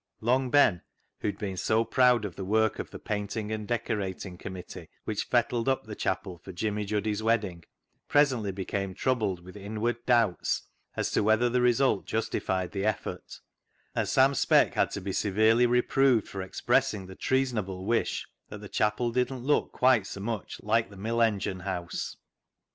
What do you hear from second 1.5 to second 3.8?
so proud of the work of the painting and